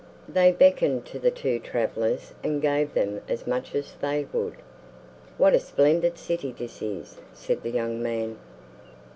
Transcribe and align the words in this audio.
They 0.27 0.51
beckoned 0.51 1.05
to 1.05 1.19
the 1.19 1.29
two 1.29 1.59
travelers 1.59 2.33
and 2.43 2.59
gave 2.59 2.95
them 2.95 3.21
as 3.29 3.45
much 3.45 3.75
as 3.75 3.93
they 4.01 4.25
would. 4.33 4.55
"What 5.37 5.53
a 5.53 5.59
splendid 5.59 6.17
city 6.17 6.51
this 6.51 6.81
is!" 6.81 7.19
said 7.35 7.61
the 7.61 7.69
young 7.69 8.01
man. 8.01 8.39